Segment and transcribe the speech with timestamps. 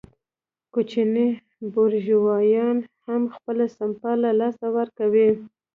[0.73, 1.27] کوچني
[1.73, 5.29] بورژوایان هم خپله سپما له لاسه ورکوي